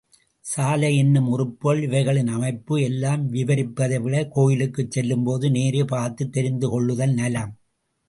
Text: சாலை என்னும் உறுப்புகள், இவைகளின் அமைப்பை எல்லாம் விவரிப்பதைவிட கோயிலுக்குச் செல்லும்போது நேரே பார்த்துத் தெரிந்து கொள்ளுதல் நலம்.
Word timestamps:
சாலை 0.45 0.97
என்னும் 0.97 1.27
உறுப்புகள், 1.27 1.81
இவைகளின் 1.81 2.27
அமைப்பை 2.27 2.83
எல்லாம் 2.83 3.33
விவரிப்பதைவிட 3.33 4.27
கோயிலுக்குச் 4.29 4.91
செல்லும்போது 4.91 5.51
நேரே 5.51 5.83
பார்த்துத் 5.85 6.31
தெரிந்து 6.31 6.69
கொள்ளுதல் 6.69 7.13
நலம். 7.13 7.53